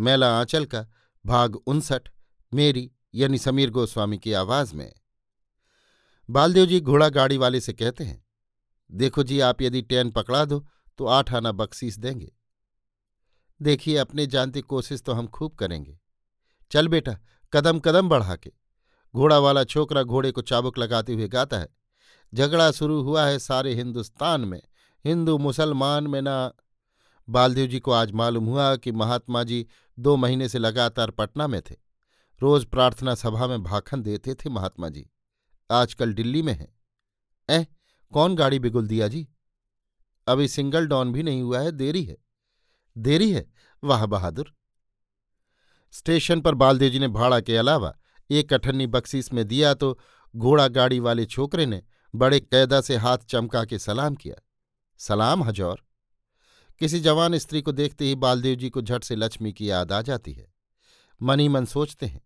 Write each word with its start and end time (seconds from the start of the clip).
मैला 0.00 0.28
आंचल 0.38 0.64
का 0.64 0.86
भाग 1.24 1.56
उनसठ, 1.56 2.08
मेरी 2.52 2.90
यानी 3.14 3.38
समीर 3.38 3.70
गोस्वामी 3.70 4.18
की 4.18 4.32
आवाज़ 4.32 4.74
में। 4.74 4.92
बालदेव 6.28 6.66
जी 6.66 6.80
घोड़ा 6.80 7.08
गाड़ी 7.08 7.36
वाले 7.36 7.60
से 7.60 7.72
कहते 7.72 8.04
हैं, 8.04 8.24
देखो 8.90 9.22
जी, 9.22 9.40
आप 9.40 9.62
यदि 9.62 9.82
ट्रेन 9.82 10.10
पकड़ा 10.10 10.44
दो 10.44 10.66
तो 10.98 11.06
आठ 11.06 11.32
आना 11.34 11.52
बख्शीस 11.52 11.98
देंगे। 11.98 12.32
देखिए, 13.60 13.96
अपने 13.96 14.26
जानती 14.26 14.60
कोशिश 14.60 15.02
तो 15.02 15.12
हम 15.12 15.26
खूब 15.26 15.54
करेंगे। 15.54 15.98
चल 16.70 16.88
बेटा, 16.88 17.16
कदम 17.52 17.78
कदम 17.78 18.08
बढ़ा 18.08 18.36
के 18.36 18.52
घोड़ा 19.14 19.38
वाला 19.38 19.64
छोकरा 19.64 20.02
घोड़े 20.02 20.30
को 20.32 20.42
चाबुक 20.42 20.78
लगाते 20.78 21.12
हुए 21.12 21.28
गाता 21.28 21.58
है, 21.58 21.68
झगड़ा 22.32 22.70
शुरू 22.70 23.00
हुआ 23.02 23.24
है 23.26 23.38
सारे 23.38 23.74
हिंदुस्तान 23.74 24.40
में। 24.40 24.60
हिंदू 25.04 25.36
मुसलमान 25.38 26.06
में 26.06 26.20
ना 26.22 26.52
बालदेव 27.30 27.66
जी 27.66 27.80
को 27.80 27.90
आज 27.90 28.12
मालूम 28.12 28.46
हुआ 28.46 28.76
कि 28.76 28.92
महात्मा 28.92 29.42
जी 29.42 29.66
दो 29.98 30.16
महीने 30.16 30.48
से 30.48 30.58
लगातार 30.58 31.10
पटना 31.10 31.46
में 31.46 31.62
थे। 31.62 31.76
रोज 32.42 32.64
प्रार्थना 32.64 33.14
सभा 33.14 33.46
में 33.46 33.62
भाखन 33.62 34.02
देते 34.02 34.34
थे 34.34 34.50
महात्मा 34.50 34.88
जी। 34.88 35.10
आजकल 35.70 36.12
दिल्ली 36.12 36.42
में 36.42 36.52
हैं। 36.52 36.78
ऐह 37.50 37.66
कौन 38.12 38.36
गाड़ी 38.36 38.58
बिगुल 38.58 38.86
दिया 38.86 39.08
जी? 39.08 39.28
अभी 40.26 40.48
सिंगल 40.48 40.86
डॉन 40.86 41.12
भी 41.12 41.22
नहीं 41.22 41.42
हुआ 41.42 41.60
है, 41.60 41.72
देरी 41.72 42.04
है। 42.04 42.16
देरी 42.98 43.32
है? 43.32 43.52
वाह 43.84 44.06
बहादुर। 44.06 44.54
स्टेशन 45.92 46.40
पर 46.40 46.54
बालदेव 46.54 46.90
जी 46.90 46.98
ने 46.98 47.08
भाड़ा 47.08 47.40
के 47.40 47.56
अलावा 47.56 47.98
एक 48.30 48.52
अठन्नी 48.52 48.86
बख्शीस 48.86 49.32
में 49.32 49.48
दिया 49.48 49.74
तो 49.74 49.98
घोड़ा 50.36 50.68
गाड़ी 50.68 51.00
वाले 51.00 51.26
छोकरे 51.26 51.66
ने 51.66 51.82
बड़े 52.14 52.40
कैदा 52.40 52.80
से 52.80 52.96
हाथ 52.96 53.18
चमका 53.18 53.64
के 53.64 53.78
सलाम 53.78 54.14
किया। 54.14 54.36
सलाम, 54.98 55.44
हजौर। 55.44 55.89
किसी 56.80 57.00
जवान 57.00 57.38
स्त्री 57.38 57.62
को 57.62 57.72
देखते 57.72 58.04
ही 58.04 58.14
बालदेव 58.14 58.54
जी 58.54 58.70
को 58.70 58.82
झट 58.82 59.04
से 59.04 59.16
लक्ष्मी 59.16 59.52
की 59.52 59.70
याद 59.70 59.92
आ 59.92 60.02
जाती 60.02 60.32
है। 60.32 60.54
मन 61.22 61.48
मन 61.48 61.64
सोचते 61.64 62.06
हैं, 62.06 62.22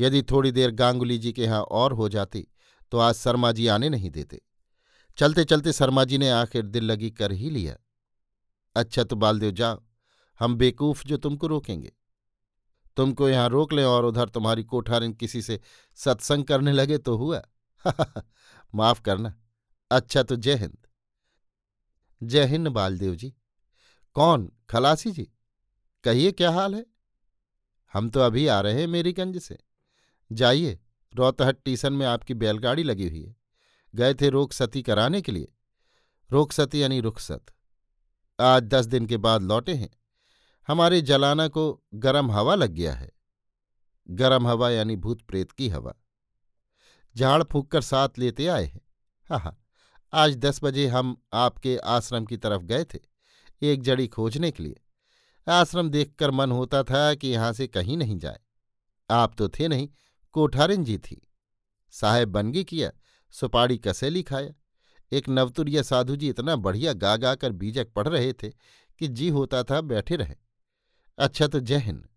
यदि 0.00 0.22
थोड़ी 0.22 0.52
देर 0.52 0.70
गांगुली 0.70 1.18
जी 1.18 1.32
के 1.32 1.42
यहाँ 1.42 1.62
और 1.62 1.92
हो 1.92 2.08
जाती 2.08 2.48
तो 2.92 2.98
आज 2.98 3.14
शर्मा 3.14 3.52
जी 3.52 3.66
आने 3.66 3.88
नहीं 3.88 4.10
देते। 4.10 4.40
चलते 5.18 5.44
चलते 5.44 5.72
शर्मा 5.72 6.04
जी 6.04 6.18
ने 6.18 6.30
आखिर 6.30 6.66
दिल 6.66 6.84
लगी 6.84 7.10
कर 7.10 7.32
ही 7.32 7.50
लिया। 7.50 7.76
अच्छा 8.76 9.04
तो 9.04 9.16
बालदेव 9.16 9.50
जाओ, 9.50 9.82
हम 10.40 10.54
बेकूफ 10.54 11.06
जो 11.06 11.16
तुमको 11.16 11.46
रोकेंगे। 11.46 11.92
तुमको 12.96 13.28
यहाँ 13.28 13.48
रोक 13.48 13.72
लें 13.72 13.84
और 13.84 14.04
उधर 14.04 14.28
तुम्हारी 14.28 14.64
कोठारिन 14.64 15.12
किसी 15.12 15.42
से 15.42 15.60
सत्संग 15.94 16.44
करने 16.44 16.72
लगे 16.72 16.98
तो 16.98 17.16
हुआ। 17.16 17.42
माफ़ 18.74 19.02
करना। 19.02 19.34
अच्छा 19.90 20.22
तो 20.22 20.36
जय 20.36 20.54
हिंद। 20.54 20.78
जय 22.22 22.44
हिंद 22.44 22.68
बालदेव 22.68 23.14
जी। 23.14 23.34
कौन? 24.18 24.52
खलासी 24.70 25.10
जी, 25.10 25.30
कहिए 26.04 26.32
क्या 26.32 26.50
हाल 26.50 26.74
है? 26.74 26.86
हम 27.92 28.10
तो 28.10 28.20
अभी 28.20 28.46
आ 28.46 28.60
रहे 28.60 28.80
हैं 28.80 28.86
मेरीगंज 28.86 29.38
से। 29.38 29.58
जाइए, 30.32 30.80
रोतहट 31.14 31.58
टीसन 31.64 31.92
में 31.92 32.06
आपकी 32.06 32.34
बैलगाड़ी 32.34 32.82
लगी 32.82 33.08
हुई 33.08 33.22
है। 33.22 33.36
गए 33.94 34.14
थे 34.14 34.28
रोक 34.28 34.52
सती 34.52 34.82
कराने 34.82 35.22
के 35.22 35.32
लिए। 35.32 35.52
रोक 36.30 36.52
सती 36.52 36.82
यानी 36.82 37.00
रुखसत। 37.00 37.44
आज 38.40 38.62
दस 38.62 38.86
दिन 38.86 39.06
के 39.06 39.16
बाद 39.16 39.42
लौटे 39.42 39.74
हैं। 39.74 39.90
हमारे 40.66 41.00
जलाना 41.00 41.48
को 41.48 41.84
गरम 41.94 42.30
हवा 42.30 42.54
लग 42.54 42.70
गया 42.70 42.94
है। 42.94 43.12
गरम 44.10 44.46
हवा 44.46 44.70
यानी 44.70 44.96
भूत 44.96 45.22
प्रेत 45.22 45.52
की 45.52 45.68
हवा। 45.68 45.94
झाड़ 47.16 47.42
फूक 47.42 47.70
कर 47.70 47.80
साथ 47.80 48.08
लेते 48.18 48.46
आए 48.46 48.64
हैं। 48.64 48.80
हाँ 49.30 49.38
हाँ 49.38 49.64
आज 50.12 50.36
दस 50.36 50.60
बजे 50.64 50.86
हम 50.86 51.22
आपके 51.32 51.76
आश्रम 51.76 52.24
की 52.24 52.36
तरफ़ 52.36 52.62
गए 52.62 52.84
थे। 52.84 53.17
एक 53.62 53.82
जड़ी 53.82 54.08
खोजने 54.08 54.50
के 54.50 54.62
लिए। 54.62 54.80
आश्रम 55.48 55.90
देखकर 55.90 56.30
मन 56.30 56.52
होता 56.52 56.82
था 56.82 57.14
कि 57.14 57.28
यहाँ 57.28 57.52
से 57.52 57.66
कहीं 57.66 57.96
नहीं 57.96 58.18
जाए। 58.18 58.38
आप 59.10 59.34
तो 59.38 59.48
थे 59.48 59.68
नहीं, 59.68 59.88
कोठारिन 60.32 60.84
जी 60.84 60.98
थी। 60.98 61.28
साहेब 61.90 62.28
बनगी 62.28 62.64
किया 62.64 62.90
सुपाड़ी 63.30 63.78
कसेली 63.78 64.22
खाया। 64.22 64.50
एक 65.12 65.28
नवतुरिया 65.28 65.82
साधु 65.82 66.16
जी 66.16 66.28
इतना 66.28 66.56
बढ़िया 66.56 66.92
गा 66.92 67.16
गा 67.16 67.34
कर 67.34 67.52
बीजक 67.52 67.88
पढ़ 67.88 68.08
रहे 68.08 68.32
थे 68.32 68.48
कि 68.98 69.08
जी 69.08 69.28
होता 69.28 69.62
था 69.62 69.80
बैठे 69.80 70.16
रहे। 70.16 70.34
अच्छा 71.18 71.46
तो 71.46 71.60
जय 71.60 71.76
हिंद। 71.76 72.08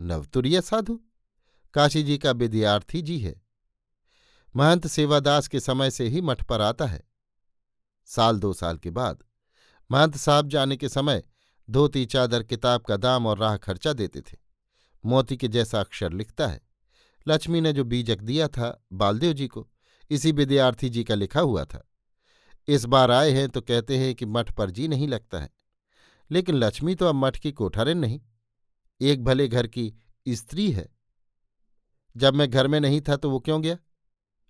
नवतुरिया 0.00 0.60
साधु? 0.60 1.00
काशी 1.74 2.02
जी 2.02 2.18
का 2.18 2.30
विद्यार्थी 2.30 3.02
जी 3.02 3.18
है। 3.18 3.42
महंत 4.56 4.86
सेवादास 4.86 5.48
के 5.48 5.60
समय 5.60 5.90
से 5.90 6.08
ही 6.08 6.20
मठ 6.20 6.44
पर 6.44 6.60
आता 6.60 6.86
है। 6.86 7.02
साल 8.04 8.38
दो 8.38 8.52
साल 8.52 8.78
के 8.78 8.90
बाद 8.90 9.22
महंत 9.90 10.16
साहब 10.16 10.48
जाने 10.48 10.76
के 10.76 10.88
समय 10.88 11.22
धोती, 11.70 12.06
चादर, 12.06 12.42
किताब 12.42 12.80
का 12.80 12.96
दाम 12.96 13.26
और 13.26 13.38
राह 13.38 13.56
खर्चा 13.56 13.92
देते 13.92 14.20
थे। 14.20 14.36
मोती 15.04 15.36
के 15.36 15.48
जैसा 15.48 15.80
अक्षर 15.80 16.12
लिखता 16.12 16.46
है। 16.46 16.60
लक्ष्मी 17.28 17.60
ने 17.60 17.72
जो 17.72 17.84
बीजक 17.84 18.18
दिया 18.18 18.48
था 18.48 18.86
बालदेव 18.92 19.32
जी 19.32 19.48
को, 19.48 19.68
इसी 20.10 20.32
विद्यार्थी 20.32 20.88
जी 20.88 21.04
का 21.04 21.14
लिखा 21.14 21.40
हुआ 21.40 21.64
था। 21.64 21.90
इस 22.68 22.84
बार 22.84 23.10
आए 23.10 23.30
हैं 23.30 23.48
तो 23.48 23.60
कहते 23.60 23.98
हैं 23.98 24.14
कि 24.14 24.26
मठ 24.26 24.52
पर 24.52 24.70
जी 24.70 24.88
नहीं 24.88 25.08
लगता 25.08 25.40
है। 25.40 25.50
लेकिन 26.30 26.54
लक्ष्मी 26.54 26.94
तो 26.94 27.06
अब 27.06 27.14
मठ 27.14 27.38
की 27.38 27.52
कोठारिन 27.52 27.98
नहीं। 27.98 28.20
एक 29.00 29.24
भले 29.24 29.48
घर 29.48 29.66
की 29.66 29.94
स्त्री 30.28 30.72
है। 30.72 30.88
जब 32.16 32.34
मैं 32.34 32.50
घर 32.50 32.66
में 32.66 32.80
नहीं 32.80 33.00
था 33.00 33.16
तो 33.16 33.30
वो 33.30 33.40
क्यों 33.40 33.62
गया? 33.62 33.76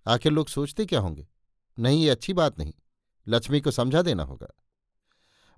आखिर 0.07 0.31
लोग 0.31 0.47
सोचते 0.47 0.85
क्या 0.85 0.99
होंगे? 0.99 1.27
नहीं, 1.79 2.03
ये 2.03 2.09
अच्छी 2.09 2.33
बात 2.33 2.59
नहीं। 2.59 2.73
लक्ष्मी 3.27 3.61
को 3.61 3.71
समझा 3.71 4.01
देना 4.01 4.23
होगा। 4.23 4.47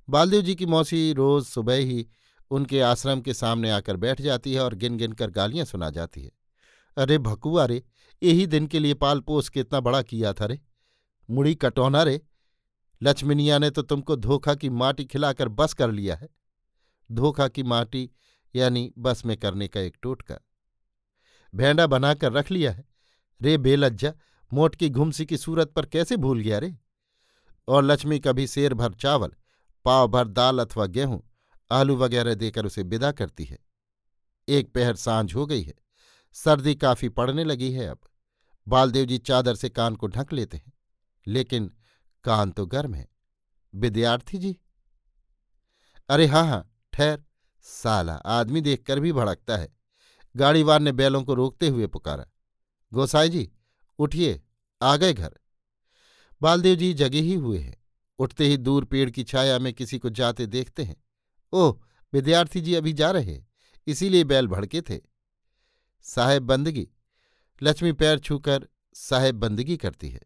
बालदेव 0.09 0.41
जी 0.41 0.55
की 0.55 0.65
मौसी 0.65 1.13
रोज 1.13 1.45
सुबह 1.45 1.75
ही 1.75 2.07
उनके 2.51 2.81
आश्रम 2.81 3.21
के 3.21 3.33
सामने 3.33 3.71
आकर 3.71 3.97
बैठ 3.97 4.21
जाती 4.21 4.53
है 4.53 4.61
और 4.61 4.73
गिन 4.73 4.97
गिन 4.97 5.11
कर 5.11 5.29
गालियाँ 5.29 5.65
सुना 5.65 5.89
जाती 5.89 6.23
है। 6.23 6.31
अरे 6.97 7.17
भकुआ 7.17 7.65
रे 7.65 7.83
यही 8.23 8.47
दिन 8.47 8.67
के 8.67 8.79
लिए 8.79 8.93
पाल 8.93 9.19
पोस 9.19 9.49
के 9.49 9.59
इतना 9.59 9.79
बड़ा 9.79 10.01
किया 10.01 10.33
था 10.33 10.45
रे। 10.45 10.59
मुड़ी 11.29 11.55
कटौना 11.55 12.03
रे। 12.03 12.21
लक्ष्मीनिया 13.03 13.57
ने 13.57 13.69
तो 13.69 13.81
तुमको 13.81 14.15
धोखा 14.15 14.55
की 14.55 14.69
माटी 14.69 15.05
खिलाकर 15.05 15.47
बस 15.47 15.73
कर 15.73 15.91
लिया 15.91 16.15
है। 16.15 16.29
धोखा 17.11 17.47
की 17.47 17.63
माटी 17.63 18.09
यानी 18.55 18.93
बस 18.97 19.25
में 19.25 19.37
करने 19.37 19.67
का 19.67 19.79
एक 19.79 19.97
टोटका। 20.01 20.35
भेंडा 21.55 21.87
बनाकर 21.87 22.31
रख 22.31 22.51
लिया 22.51 22.71
है। 22.71 22.85
रे 23.41 23.57
बेलज्जा, 23.57 24.13
मोट 24.53 24.75
की 24.75 24.89
घुमसी 24.89 25.25
की 25.25 25.37
सूरत 25.37 25.71
पर 25.71 25.85
कैसे 25.85 26.17
भूल 26.17 26.39
गया 26.39 26.59
रे? 26.59 26.77
और 27.67 27.83
लक्ष्मी 27.83 28.19
कभी 28.19 28.47
शेर 28.47 28.73
भर 28.73 28.93
चावल। 28.93 29.31
पाव 29.85 30.07
भर 30.07 30.27
दाल 30.27 30.59
अथवा 30.59 30.85
गेहूँ, 30.85 31.23
आलू 31.71 31.95
वगैरह 31.95 32.33
देकर 32.33 32.65
उसे 32.65 32.83
विदा 32.83 33.11
करती 33.11 33.43
है। 33.43 33.59
एक 34.49 34.73
पहर 34.73 34.95
साँझ 34.95 35.35
हो 35.35 35.45
गई 35.45 35.63
है। 35.63 35.73
सर्दी 36.33 36.75
काफ़ी 36.75 37.09
पड़ने 37.09 37.43
लगी 37.43 37.71
है 37.71 37.87
अब। 37.87 37.99
बालदेव 38.67 39.05
जी 39.05 39.17
चादर 39.17 39.55
से 39.55 39.69
कान 39.69 39.95
को 39.95 40.07
ढक 40.07 40.33
लेते 40.33 40.57
हैं। 40.57 40.73
लेकिन 41.27 41.71
कान 42.23 42.51
तो 42.51 42.65
गर्म 42.65 42.93
है। 42.93 43.07
विद्यार्थी 43.75 44.37
जी? 44.37 44.57
अरे 46.09 46.25
हाँ 46.25 46.47
हाँ 46.47 46.75
ठहर। 46.93 47.23
साला, 47.61 48.13
आदमी 48.13 48.61
देखकर 48.61 48.99
भी 48.99 49.13
भड़कता 49.13 49.57
है। 49.57 49.75
गाड़ीवार 50.35 50.79
ने 50.79 50.91
बैलों 50.91 51.23
को 51.23 51.33
रोकते 51.33 51.67
हुए 51.67 51.87
पुकारा। 51.87 52.25
गोसाई 52.93 53.29
जी, 53.29 53.51
उठिए, 53.99 54.43
आ 54.81 54.95
गए 54.95 55.13
घर। 55.13 55.35
बालदेव 56.41 56.75
जी 56.75 56.93
जगे 56.93 57.19
ही 57.19 57.33
हुए 57.33 57.59
हैं। 57.59 57.78
उठते 58.19 58.47
ही 58.47 58.57
दूर 58.57 58.85
पेड़ 58.85 59.09
की 59.09 59.23
छाया 59.23 59.59
में 59.59 59.73
किसी 59.73 59.99
को 59.99 60.09
जाते 60.09 60.45
देखते 60.45 60.83
हैं। 60.83 60.95
ओह, 61.53 61.79
विद्यार्थी 62.13 62.61
जी 62.61 62.73
अभी 62.73 62.93
जा 62.93 63.11
रहे 63.11 63.41
इसीलिए 63.87 64.23
बैल 64.23 64.47
भड़के 64.47 64.81
थे। 64.81 64.99
साहेब 66.05 66.43
बंदगी, 66.43 66.87
लक्ष्मी 67.61 67.91
पैर 67.91 68.19
छूकर 68.19 68.67
साहेब 68.95 69.35
बंदगी 69.35 69.77
करती 69.77 70.09
है। 70.09 70.21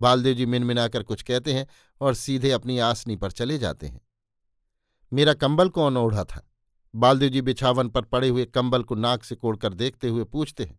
बालदेव 0.00 0.34
जी 0.34 0.46
मिनमिनाकर 0.46 1.02
कुछ 1.02 1.22
कहते 1.22 1.52
हैं 1.54 1.66
और 2.00 2.14
सीधे 2.14 2.50
अपनी 2.50 2.78
आसनी 2.78 3.16
पर 3.16 3.30
चले 3.30 3.58
जाते 3.58 3.86
हैं। 3.86 4.00
मेरा 5.12 5.34
कंबल 5.34 5.68
कौन 5.68 5.96
ओढ़ा 5.96 6.24
था? 6.24 6.42
बालदेव 6.94 7.28
जी 7.28 7.40
बिछावन 7.42 7.88
पर 7.88 8.02
पड़े 8.02 8.28
हुए 8.28 8.44
कंबल 8.44 8.82
को 8.82 8.94
नाक 8.94 9.24
से 9.24 9.34
कोड़कर 9.34 9.74
देखते 9.74 10.08
हुए 10.08 10.24
पूछते 10.24 10.64
हैं, 10.64 10.78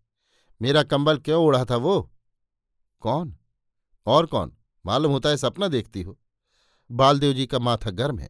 मेरा 0.62 0.84
कंबल 0.84 1.18
क्यों 1.18 1.44
ओढ़ा 1.44 1.64
था 1.66 1.76
वो? 1.76 2.02
कौन? 3.02 3.36
और 4.08 4.26
कौन? 4.26 4.56
मालूम 4.86 5.12
होता 5.12 5.30
है 5.30 5.38
सपना 5.38 5.68
देखती 5.68 6.02
हो। 6.02 6.18
बालदेव 6.90 7.34
जी 7.34 7.46
का 7.46 7.60
माथा 7.60 7.92
गर्म 7.92 8.20
है। 8.20 8.30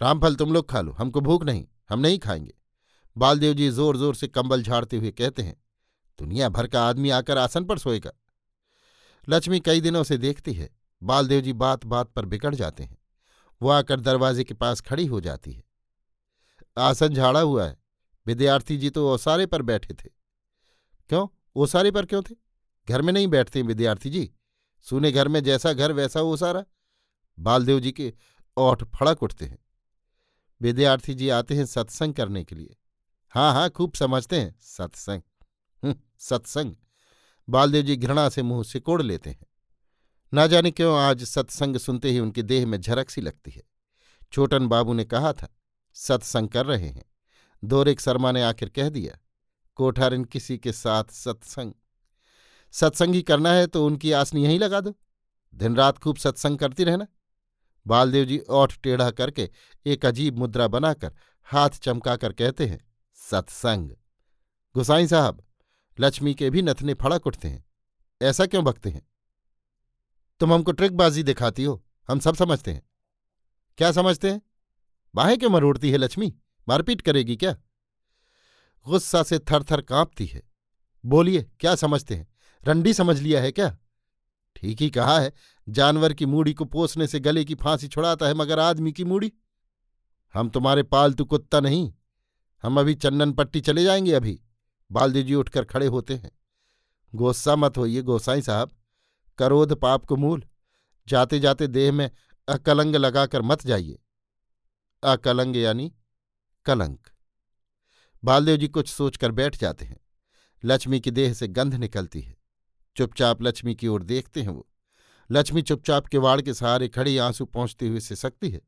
रामफल, 0.00 0.34
तुम 0.34 0.52
लोग 0.52 0.68
खा 0.70 0.80
लो, 0.80 0.92
हमको 0.92 1.20
भूख 1.20 1.44
नहीं, 1.44 1.66
हम 1.90 2.00
नहीं 2.00 2.18
खाएँगे। 2.18 2.54
बालदेव 3.16 3.54
जी 3.54 3.68
ज़ोर 3.70 3.96
ज़ोर 3.96 4.14
से 4.14 4.28
कंबल 4.28 4.62
झाड़ते 4.62 4.96
हुए 4.96 5.10
कहते 5.10 5.42
हैं, 5.42 5.56
दुनिया 6.18 6.48
भर 6.48 6.66
का 6.66 6.84
आदमी 6.84 7.10
आकर 7.10 7.38
आसन 7.38 7.64
पर 7.64 7.78
सोएगा। 7.78 8.10
लक्ष्मी 9.28 9.60
कई 9.60 9.80
दिनों 9.80 10.02
से 10.02 10.18
देखती 10.18 10.52
है, 10.52 10.70
बालदेव 11.02 11.40
जी 11.40 11.52
बात 11.52 11.84
बात 11.84 12.10
पर 12.10 12.24
बिगड़ 12.24 12.54
जाते 12.54 12.82
हैं। 12.82 12.98
वो 13.60 13.68
आकर 13.68 14.00
दरवाजे 14.00 14.44
के 14.44 14.54
पास 14.54 14.80
खड़ी 14.80 15.06
हो 15.06 15.20
जाती 15.20 15.52
है। 15.52 15.62
आसन 16.78 17.14
झाड़ा 17.14 17.40
हुआ 17.40 17.66
है, 17.66 17.76
विद्यार्थी 18.26 18.76
जी 18.76 18.90
तो 18.90 19.08
ओसारे 19.14 19.46
पर 19.46 19.62
बैठे 19.62 19.94
थे। 19.94 20.08
क्यों, 21.10 21.26
ओसारे 21.56 21.90
पर 21.90 22.06
क्यों 22.06 22.22
थे? 22.22 22.34
घर 22.88 23.02
में 23.02 23.12
नहीं 23.12 23.28
बैठते 23.28 23.62
विद्यार्थी 23.62 24.10
जी। 24.10 24.30
सुने 24.86 25.12
घर 25.12 25.28
में 25.28 25.42
जैसा 25.42 25.72
घर, 25.72 25.92
वैसा 25.92 26.20
ओसारा। 26.20 26.64
बालदेव 27.38 27.80
जी 27.80 27.92
के 27.92 28.14
ओठ 28.56 28.84
फड़क 28.84 29.22
उठते 29.22 29.44
हैं। 29.44 29.58
विद्यार्थी 30.60 31.14
जी 31.14 31.28
आते 31.28 31.54
हैं 31.54 31.66
सत्संग 31.66 32.14
करने 32.14 32.44
के 32.44 32.54
लिए। 32.54 32.76
हाँ 33.30 33.52
हाँ 33.52 33.70
खूब 33.70 33.94
समझते 33.94 34.40
हैं। 34.40 34.54
सत्संग। 34.60 35.22
हम्म, 35.82 35.94
सत्संग। 36.18 36.74
बालदेव 37.48 37.82
जी 37.82 37.96
घृणा 37.96 38.28
से 38.28 38.42
मुँह 38.42 38.64
सिकोड़ 38.64 39.02
लेते 39.02 39.30
हैं। 39.30 39.46
ना 40.34 40.46
जाने 40.46 40.70
क्यों 40.70 40.98
आज 40.98 41.24
सत्संग 41.24 41.76
सुनते 41.76 42.10
ही 42.10 42.18
उनके 42.18 42.42
देह 42.42 42.66
में 42.66 42.80
झरक 42.80 43.10
सी 43.10 43.20
लगती 43.20 43.50
है। 43.50 43.62
छोटन 44.32 44.66
बाबू 44.66 44.92
ने 44.92 45.04
कहा 45.04 45.32
था 45.32 45.48
सत्संग 45.94 46.48
कर 46.48 46.66
रहे 46.66 46.88
हैं। 46.88 47.04
दोरेक 47.64 48.00
शर्मा 48.00 48.32
ने 48.32 48.42
आखिर 48.42 48.68
कह 48.68 48.88
दिया 48.88 49.18
कोठारिन 49.74 50.24
किसी 50.24 50.58
के 50.58 50.72
साथ 50.72 51.04
सत्संग। 51.04 51.72
सत्संग 52.72 53.14
ही 53.14 53.22
करना 53.22 53.52
है 53.52 53.66
तो 53.66 53.86
उनकी 53.86 54.12
आसनी 54.12 54.44
यहीं 54.44 54.58
लगा 54.58 54.80
दो। 54.80 54.94
दिन 55.54 55.76
रात 55.76 55.98
खूब 55.98 56.16
सत्संग 56.16 56.58
करती 56.58 56.84
रहना। 56.84 57.06
बालदेव 57.86 58.24
जी 58.24 58.38
ओठ 58.50 58.78
टेढ़ा 58.82 59.10
करके 59.10 59.50
एक 59.86 60.06
अजीब 60.06 60.38
मुद्रा 60.38 60.68
बनाकर 60.68 61.14
हाथ 61.44 61.70
चमकाकर 61.70 62.32
कहते 62.32 62.66
हैं, 62.66 62.90
सत्संग। 63.14 63.90
गुसाई 64.74 65.06
साहब, 65.06 65.44
लक्ष्मी 66.00 66.34
के 66.34 66.50
भी 66.50 66.62
नथने 66.62 66.94
फड़क 66.94 67.26
उठते 67.26 67.48
हैं। 67.48 67.64
ऐसा 68.22 68.46
क्यों 68.46 68.64
बकते 68.64 68.90
हैं? 68.90 69.08
तुम 70.40 70.54
हमको 70.54 70.72
ट्रिकबाजी 70.72 71.22
दिखाती 71.22 71.64
हो। 71.64 71.84
हम 72.08 72.18
सब 72.18 72.34
समझते 72.34 72.72
हैं। 72.72 72.82
क्या 73.78 73.92
समझते 73.92 74.30
हैं? 74.30 74.42
बाहें 75.14 75.38
क्यों 75.38 75.50
मरोड़ती 75.50 75.90
है 75.90 75.96
लक्ष्मी? 75.96 76.34
मारपीट 76.68 77.00
करेगी 77.00 77.36
क्या? 77.36 77.56
गुस्सा 78.88 79.22
से 79.22 79.38
थर 79.38 79.62
थर 79.62 79.80
कांपती 79.80 80.26
है। 80.26 80.42
बोलिए, 81.06 81.50
क्या 81.60 81.74
समझते 81.74 82.14
हैं? 82.14 82.28
रंडी 82.68 82.94
समझ 82.94 83.20
लिया 83.20 83.42
है 83.42 83.52
क्या? 83.52 83.78
ठीक 84.56 84.80
ही 84.80 84.90
कहा 84.90 85.18
है, 85.20 85.32
जानवर 85.66 86.12
की 86.12 86.26
मूड़ी 86.26 86.54
को 86.54 86.64
पोसने 86.64 87.06
से 87.06 87.20
गले 87.20 87.44
की 87.44 87.54
फांसी 87.54 87.88
छुड़ाता 87.88 88.26
है 88.26 88.34
मगर 88.34 88.58
आदमी 88.58 88.92
की 88.92 89.04
मूड़ी 89.04 89.32
हम 90.34 90.48
तुम्हारे 90.48 90.82
पालतू 90.82 91.24
कुत्ता 91.24 91.60
नहीं, 91.60 91.92
हम 92.64 92.80
अभी 92.80 92.94
चंदन 92.94 93.32
पट्टी 93.32 93.60
चले 93.60 93.84
जाएँगे 93.84 94.12
अभी। 94.12 94.40
बालदेव 94.90 95.24
जी 95.24 95.34
उठकर 95.34 95.64
खड़े 95.64 95.86
होते 95.86 96.14
हैं। 96.14 96.30
गोस्सा 97.12 97.56
मत 97.56 97.76
होइए 97.78 98.02
गोसाई 98.02 98.42
साहब, 98.42 98.70
करोध 99.38 99.74
पाप 99.74 100.04
को 100.04 100.16
मूल 100.16 100.44
जाते 101.08 101.38
जाते 101.40 101.66
देह 101.66 101.92
में 101.92 102.10
अकलंग 102.48 102.96
लगाकर 102.96 103.42
मत 103.42 103.66
जाइए। 103.66 103.98
अकलंग 105.02 105.56
यानी 105.56 105.92
कलंक। 106.66 107.08
बालदेव 108.22 108.56
जी 108.56 108.68
कुछ 108.68 108.88
सोचकर 108.88 109.32
बैठ 109.32 109.56
जाते 109.56 109.84
हैं, 109.84 110.00
लक्ष्मी 110.62 111.00
की 111.00 111.10
देह 111.10 111.32
से 111.34 111.48
गंध 111.48 111.74
निकलती 111.74 112.20
है। 112.20 112.36
चुपचाप 112.96 113.42
लक्ष्मी 113.42 113.74
की 113.74 113.88
ओर 113.88 114.02
देखते 114.02 114.42
हैं 114.42 114.48
वो। 114.48 114.68
लक्ष्मी 115.30 115.62
चुपचाप 115.62 116.06
के 116.06 116.18
वाड़ 116.18 116.40
के 116.40 116.54
सहारे 116.54 116.88
खड़ी 116.88 117.18
आँसू 117.18 117.44
पहुँचते 117.44 117.88
हुए 117.88 118.00
सिसकती 118.00 118.50
है। 118.50 118.60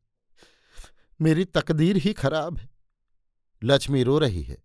मेरी 1.20 1.44
तकदीर 1.44 1.96
ही 1.96 2.12
खराब 2.12 2.58
है। 2.58 2.70
लक्ष्मी 3.64 4.02
रो 4.02 4.18
रही 4.18 4.42
है। 4.42 4.58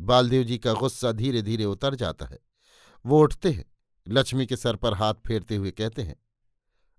बालदेव 0.00 0.42
जी 0.42 0.58
का 0.58 0.72
गुस्सा 0.72 1.12
धीरे 1.12 1.42
धीरे 1.42 1.64
उतर 1.64 1.94
जाता 1.94 2.26
है। 2.26 2.38
वो 3.06 3.20
उठते 3.20 3.50
हैं। 3.50 3.64
लक्ष्मी 4.08 4.46
के 4.46 4.56
सर 4.56 4.76
पर 4.76 4.94
हाथ 4.94 5.14
फेरते 5.14 5.56
हुए 5.56 5.70
कहते 5.70 6.02
हैं, 6.02 6.16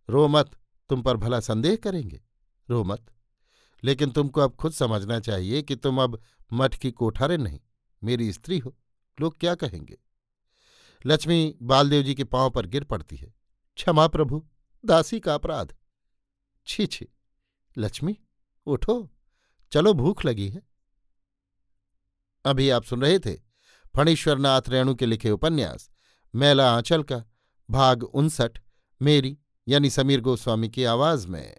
रो 0.10 0.28
मत, 0.28 0.58
तुम 0.90 1.02
पर 1.02 1.18
भला 1.18 1.40
संदेह 1.40 1.76
करेंगे। 1.76 2.22
रो 2.70 2.84
मत। 2.84 3.06
लेकिन 3.84 4.12
तुमको 4.12 4.42
अब 4.42 4.56
खुद 4.56 4.72
समझना 4.72 5.20
चाहिए 5.20 5.62
कि 5.62 5.76
तुम 5.76 6.02
अब 6.02 6.22
मठ 6.54 6.78
की 6.78 6.92
कोठारे 6.92 7.38
नहीं, 7.38 7.60
मेरी 8.04 8.34
स्त्री 8.34 8.60
हो। 8.60 8.76
लोग 9.22 9.40
क्या 9.40 9.56
कहेंगे? 9.56 9.98
लक्ष्मी 11.06 11.56
बालदेव 11.62 12.04
जी 12.04 12.16
के 12.16 12.24
पाँव 12.24 12.50
पर 12.50 12.66
गिर 12.66 12.84
पड़ती 12.84 13.16
है। 13.16 13.34
क्षमा 13.76 14.08
प्रभु, 14.08 14.48
दासी 14.86 15.20
का 15.20 15.34
अपराध। 15.34 15.76
छी 16.68 16.88
छी, 16.88 17.08
लक्ष्मी, 17.78 18.18
उठो, 18.66 19.10
चलो 19.72 19.94
भूख 19.94 20.26
लगी 20.26 20.50
है। 20.50 20.62
अभी 22.46 22.70
आप 22.70 22.84
सुन 22.84 23.02
रहे 23.02 23.20
थे 23.20 23.36
फणीश्वरनाथ 23.96 24.62
रेणु 24.68 24.96
के 24.96 25.06
लिखे 25.06 25.32
उपन्यास, 25.32 25.90
मैला 26.36 26.76
आंचल 26.76 27.04
का, 27.04 27.24
भाग 27.70 28.04
उनसठ, 28.04 28.60
मेरी, 29.02 29.38
यानी 29.68 29.90
समीर 29.90 30.22
गोस्वामी 30.22 30.70
की 30.70 30.84
आवाज़ 30.84 31.28
में। 31.28 31.58